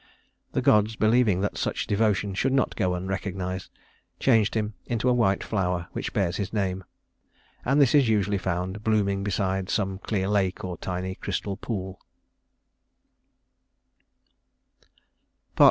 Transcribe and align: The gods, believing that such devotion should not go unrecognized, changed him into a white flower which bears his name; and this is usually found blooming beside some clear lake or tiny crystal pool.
The 0.53 0.63
gods, 0.63 0.95
believing 0.95 1.41
that 1.41 1.59
such 1.59 1.85
devotion 1.85 2.33
should 2.33 2.53
not 2.53 2.75
go 2.75 2.95
unrecognized, 2.95 3.69
changed 4.19 4.55
him 4.55 4.73
into 4.87 5.07
a 5.07 5.13
white 5.13 5.43
flower 5.43 5.89
which 5.91 6.11
bears 6.11 6.37
his 6.37 6.51
name; 6.51 6.83
and 7.63 7.79
this 7.79 7.93
is 7.93 8.09
usually 8.09 8.39
found 8.39 8.83
blooming 8.83 9.23
beside 9.23 9.69
some 9.69 9.99
clear 9.99 10.27
lake 10.27 10.63
or 10.65 10.75
tiny 10.75 11.13
crystal 11.13 11.55
pool. 11.55 11.99